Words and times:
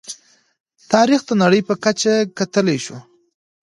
تاریخ 0.91 1.21
د 1.27 1.31
نړۍ 1.41 1.61
په 1.69 1.73
کچه 1.83 2.13
کتلی 2.37 2.77
شو. 2.85 2.97